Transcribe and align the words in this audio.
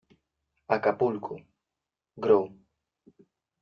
Acapulco, 0.75 1.33
Gro. 2.15 2.41